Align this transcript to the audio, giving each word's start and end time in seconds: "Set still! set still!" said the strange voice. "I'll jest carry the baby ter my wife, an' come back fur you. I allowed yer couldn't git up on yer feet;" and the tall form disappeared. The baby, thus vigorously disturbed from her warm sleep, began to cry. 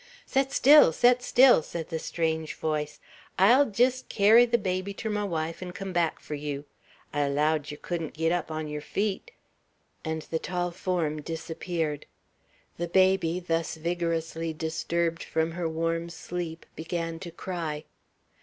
"Set 0.25 0.51
still! 0.51 0.91
set 0.91 1.21
still!" 1.21 1.61
said 1.61 1.89
the 1.89 1.99
strange 1.99 2.55
voice. 2.55 2.99
"I'll 3.37 3.67
jest 3.67 4.09
carry 4.09 4.45
the 4.47 4.57
baby 4.57 4.95
ter 4.95 5.11
my 5.11 5.23
wife, 5.25 5.61
an' 5.61 5.73
come 5.73 5.93
back 5.93 6.19
fur 6.19 6.33
you. 6.33 6.65
I 7.13 7.19
allowed 7.19 7.69
yer 7.69 7.77
couldn't 7.79 8.15
git 8.15 8.31
up 8.31 8.49
on 8.49 8.67
yer 8.67 8.81
feet;" 8.81 9.29
and 10.03 10.23
the 10.23 10.39
tall 10.39 10.71
form 10.71 11.21
disappeared. 11.21 12.07
The 12.77 12.87
baby, 12.87 13.39
thus 13.39 13.75
vigorously 13.75 14.53
disturbed 14.53 15.23
from 15.23 15.51
her 15.51 15.69
warm 15.69 16.09
sleep, 16.09 16.65
began 16.75 17.19
to 17.19 17.29
cry. 17.29 17.83